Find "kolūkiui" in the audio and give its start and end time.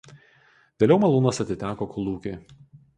1.95-2.39